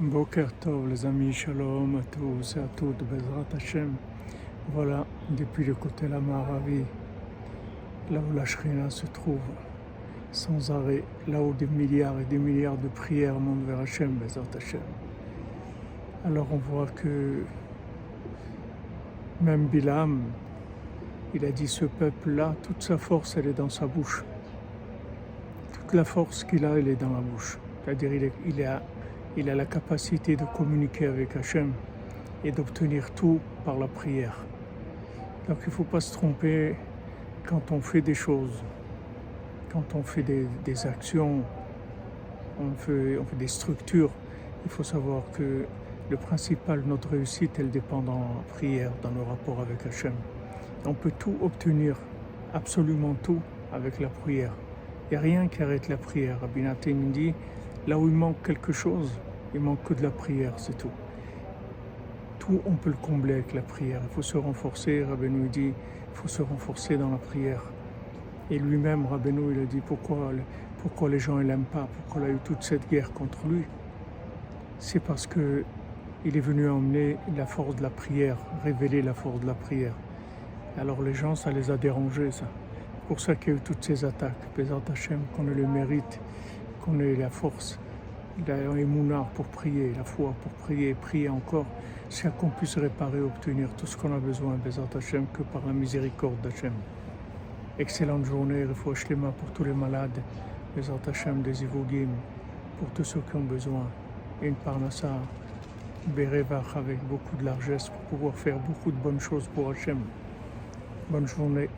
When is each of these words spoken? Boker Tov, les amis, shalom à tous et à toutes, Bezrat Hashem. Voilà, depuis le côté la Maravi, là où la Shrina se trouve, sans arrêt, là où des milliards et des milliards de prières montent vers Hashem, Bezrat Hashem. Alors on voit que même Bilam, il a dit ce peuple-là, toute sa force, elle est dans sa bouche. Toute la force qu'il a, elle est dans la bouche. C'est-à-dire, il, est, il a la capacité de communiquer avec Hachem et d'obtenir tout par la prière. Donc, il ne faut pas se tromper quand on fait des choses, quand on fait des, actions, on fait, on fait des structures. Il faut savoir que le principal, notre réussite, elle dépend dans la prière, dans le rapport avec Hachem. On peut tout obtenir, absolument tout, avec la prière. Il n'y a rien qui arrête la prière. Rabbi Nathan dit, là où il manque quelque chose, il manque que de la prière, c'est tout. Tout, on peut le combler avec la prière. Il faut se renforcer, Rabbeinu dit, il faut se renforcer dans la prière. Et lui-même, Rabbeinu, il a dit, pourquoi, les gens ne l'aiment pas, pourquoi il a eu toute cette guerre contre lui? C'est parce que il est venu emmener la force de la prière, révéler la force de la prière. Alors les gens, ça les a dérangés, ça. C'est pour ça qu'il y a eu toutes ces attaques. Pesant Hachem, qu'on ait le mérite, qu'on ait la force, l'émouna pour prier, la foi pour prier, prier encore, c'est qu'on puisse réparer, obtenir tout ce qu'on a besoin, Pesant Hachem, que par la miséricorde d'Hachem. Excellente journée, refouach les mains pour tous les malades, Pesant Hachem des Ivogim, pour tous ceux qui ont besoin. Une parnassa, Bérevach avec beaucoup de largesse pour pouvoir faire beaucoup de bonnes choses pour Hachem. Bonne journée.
Boker 0.00 0.50
Tov, 0.60 0.88
les 0.88 1.04
amis, 1.04 1.30
shalom 1.30 1.96
à 1.96 2.02
tous 2.04 2.56
et 2.56 2.60
à 2.60 2.68
toutes, 2.74 3.04
Bezrat 3.04 3.44
Hashem. 3.54 3.92
Voilà, 4.72 5.04
depuis 5.28 5.62
le 5.62 5.74
côté 5.74 6.08
la 6.08 6.18
Maravi, 6.18 6.84
là 8.10 8.18
où 8.18 8.34
la 8.34 8.46
Shrina 8.46 8.88
se 8.88 9.04
trouve, 9.04 9.42
sans 10.32 10.70
arrêt, 10.70 11.04
là 11.28 11.42
où 11.42 11.52
des 11.52 11.66
milliards 11.66 12.18
et 12.18 12.24
des 12.24 12.38
milliards 12.38 12.78
de 12.78 12.88
prières 12.88 13.38
montent 13.38 13.66
vers 13.66 13.80
Hashem, 13.80 14.12
Bezrat 14.12 14.46
Hashem. 14.56 14.80
Alors 16.24 16.46
on 16.50 16.56
voit 16.56 16.86
que 16.86 17.44
même 19.42 19.66
Bilam, 19.66 20.22
il 21.34 21.44
a 21.44 21.50
dit 21.50 21.68
ce 21.68 21.84
peuple-là, 21.84 22.54
toute 22.62 22.82
sa 22.82 22.96
force, 22.96 23.36
elle 23.36 23.48
est 23.48 23.58
dans 23.58 23.68
sa 23.68 23.86
bouche. 23.86 24.24
Toute 25.74 25.92
la 25.92 26.04
force 26.04 26.42
qu'il 26.42 26.64
a, 26.64 26.78
elle 26.78 26.88
est 26.88 26.98
dans 26.98 27.12
la 27.12 27.20
bouche. 27.20 27.58
C'est-à-dire, 27.84 28.30
il, 28.46 28.60
est, 28.60 28.66
il 29.36 29.48
a 29.48 29.54
la 29.54 29.64
capacité 29.64 30.36
de 30.36 30.44
communiquer 30.56 31.06
avec 31.06 31.36
Hachem 31.36 31.72
et 32.44 32.50
d'obtenir 32.50 33.10
tout 33.12 33.38
par 33.64 33.78
la 33.78 33.86
prière. 33.86 34.36
Donc, 35.48 35.58
il 35.62 35.68
ne 35.68 35.74
faut 35.74 35.84
pas 35.84 36.00
se 36.00 36.12
tromper 36.12 36.74
quand 37.46 37.72
on 37.72 37.80
fait 37.80 38.00
des 38.00 38.14
choses, 38.14 38.62
quand 39.72 39.94
on 39.94 40.02
fait 40.02 40.22
des, 40.22 40.86
actions, 40.86 41.42
on 42.60 42.72
fait, 42.76 43.18
on 43.18 43.24
fait 43.24 43.36
des 43.36 43.48
structures. 43.48 44.10
Il 44.64 44.70
faut 44.70 44.82
savoir 44.82 45.22
que 45.32 45.64
le 46.10 46.16
principal, 46.16 46.82
notre 46.86 47.10
réussite, 47.10 47.58
elle 47.58 47.70
dépend 47.70 48.02
dans 48.02 48.18
la 48.18 48.54
prière, 48.54 48.90
dans 49.02 49.10
le 49.10 49.22
rapport 49.22 49.60
avec 49.60 49.86
Hachem. 49.86 50.12
On 50.84 50.94
peut 50.94 51.12
tout 51.18 51.36
obtenir, 51.40 51.96
absolument 52.52 53.14
tout, 53.22 53.40
avec 53.72 54.00
la 54.00 54.08
prière. 54.08 54.52
Il 55.10 55.14
n'y 55.14 55.16
a 55.18 55.20
rien 55.20 55.48
qui 55.48 55.62
arrête 55.62 55.88
la 55.88 55.96
prière. 55.96 56.40
Rabbi 56.40 56.62
Nathan 56.62 56.94
dit, 57.12 57.34
là 57.86 57.98
où 57.98 58.08
il 58.08 58.14
manque 58.14 58.42
quelque 58.42 58.72
chose, 58.72 59.10
il 59.54 59.60
manque 59.60 59.82
que 59.82 59.94
de 59.94 60.02
la 60.02 60.10
prière, 60.10 60.52
c'est 60.56 60.76
tout. 60.76 60.90
Tout, 62.38 62.60
on 62.66 62.72
peut 62.72 62.90
le 62.90 62.96
combler 63.02 63.34
avec 63.34 63.52
la 63.52 63.62
prière. 63.62 64.00
Il 64.02 64.14
faut 64.14 64.22
se 64.22 64.36
renforcer, 64.36 65.04
Rabbeinu 65.04 65.48
dit, 65.48 65.68
il 65.68 66.14
faut 66.14 66.28
se 66.28 66.42
renforcer 66.42 66.96
dans 66.96 67.10
la 67.10 67.18
prière. 67.18 67.62
Et 68.50 68.58
lui-même, 68.58 69.06
Rabbeinu, 69.06 69.52
il 69.52 69.60
a 69.60 69.64
dit, 69.64 69.80
pourquoi, 69.86 71.08
les 71.08 71.18
gens 71.18 71.36
ne 71.36 71.42
l'aiment 71.42 71.64
pas, 71.64 71.88
pourquoi 71.92 72.22
il 72.22 72.30
a 72.30 72.34
eu 72.34 72.38
toute 72.44 72.62
cette 72.62 72.88
guerre 72.88 73.12
contre 73.12 73.46
lui? 73.46 73.64
C'est 74.78 75.00
parce 75.00 75.26
que 75.26 75.64
il 76.24 76.36
est 76.36 76.40
venu 76.40 76.68
emmener 76.68 77.16
la 77.34 77.46
force 77.46 77.76
de 77.76 77.82
la 77.82 77.90
prière, 77.90 78.36
révéler 78.62 79.00
la 79.00 79.14
force 79.14 79.40
de 79.40 79.46
la 79.46 79.54
prière. 79.54 79.94
Alors 80.78 81.02
les 81.02 81.14
gens, 81.14 81.34
ça 81.34 81.50
les 81.50 81.70
a 81.70 81.76
dérangés, 81.76 82.30
ça. 82.30 82.44
C'est 82.94 83.06
pour 83.08 83.20
ça 83.20 83.34
qu'il 83.34 83.54
y 83.54 83.56
a 83.56 83.58
eu 83.58 83.62
toutes 83.62 83.82
ces 83.82 84.04
attaques. 84.04 84.36
Pesant 84.54 84.82
Hachem, 84.90 85.20
qu'on 85.34 85.48
ait 85.48 85.54
le 85.54 85.66
mérite, 85.66 86.20
qu'on 86.80 86.98
ait 87.00 87.16
la 87.16 87.30
force, 87.30 87.78
l'émouna 88.46 89.26
pour 89.34 89.46
prier, 89.46 89.92
la 89.96 90.04
foi 90.04 90.34
pour 90.42 90.52
prier, 90.52 90.94
prier 90.94 91.28
encore, 91.28 91.66
c'est 92.08 92.34
qu'on 92.36 92.48
puisse 92.48 92.76
réparer, 92.76 93.20
obtenir 93.20 93.68
tout 93.76 93.86
ce 93.86 93.96
qu'on 93.96 94.14
a 94.14 94.18
besoin, 94.18 94.56
Pesant 94.64 94.88
Hachem, 94.94 95.26
que 95.32 95.42
par 95.42 95.62
la 95.66 95.72
miséricorde 95.72 96.40
d'Hachem. 96.42 96.72
Excellente 97.78 98.24
journée, 98.24 98.64
refouach 98.64 99.08
les 99.08 99.16
mains 99.16 99.32
pour 99.32 99.48
tous 99.50 99.64
les 99.64 99.72
malades, 99.72 100.20
Pesant 100.74 101.00
Hachem 101.06 101.42
des 101.42 101.62
Ivogim, 101.62 102.08
pour 102.78 102.88
tous 102.90 103.04
ceux 103.04 103.20
qui 103.30 103.36
ont 103.36 103.40
besoin. 103.40 103.86
Une 104.42 104.54
parnassa, 104.54 105.12
Bérevach 106.06 106.76
avec 106.76 106.98
beaucoup 107.06 107.36
de 107.36 107.44
largesse 107.44 107.90
pour 107.90 108.00
pouvoir 108.18 108.34
faire 108.34 108.58
beaucoup 108.58 108.90
de 108.90 108.96
bonnes 108.96 109.20
choses 109.20 109.46
pour 109.54 109.70
Hachem. 109.70 109.98
Bonne 111.10 111.28
journée. 111.28 111.68